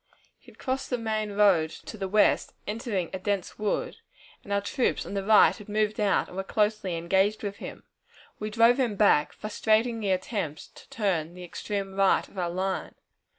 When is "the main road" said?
0.89-1.69